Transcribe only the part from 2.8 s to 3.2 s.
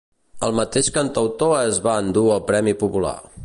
Popular.